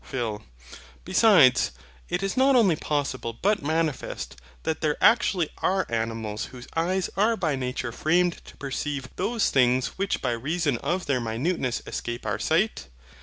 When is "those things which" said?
9.15-10.19